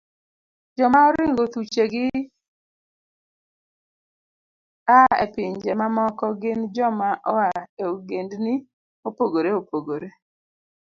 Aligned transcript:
Joma 0.77 0.99
oringo 1.09 1.43
thuchegi 1.53 2.05
a 4.97 4.97
e 5.23 5.25
pinje 5.33 5.71
mamoko 5.79 6.25
gin 6.41 6.59
joma 6.75 7.07
oa 7.31 7.47
e 7.81 7.83
ogendni 7.91 8.53
mopogore 9.01 9.49
opogore 9.59 10.09